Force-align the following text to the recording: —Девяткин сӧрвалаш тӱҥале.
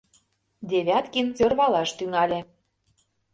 —Девяткин 0.69 1.27
сӧрвалаш 1.37 1.89
тӱҥале. 1.97 2.39